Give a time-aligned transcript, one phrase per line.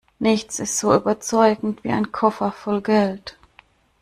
[0.17, 3.37] Nichts ist so überzeugend wie ein Koffer voll Geld.